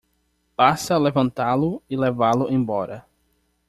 [0.57, 3.05] Basta levantá-lo e levá-lo embora.